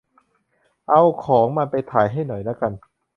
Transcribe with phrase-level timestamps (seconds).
[0.89, 2.71] เอา ของมันไปถ่ายให้หน่อยละกัน